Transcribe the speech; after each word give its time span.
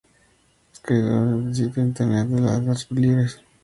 Es 0.73 0.79
coeditor 0.79 1.27
del 1.43 1.55
sitio 1.55 1.83
de 1.83 1.89
internet 1.89 2.27
de 2.29 2.41
Letras 2.41 2.87
Libres. 2.89 3.39